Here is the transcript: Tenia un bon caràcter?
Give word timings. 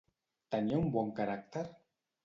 Tenia 0.55 0.79
un 0.85 0.89
bon 0.97 1.15
caràcter? 1.23 1.67